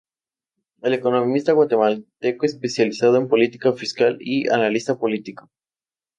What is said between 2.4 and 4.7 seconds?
especializado en política fiscal y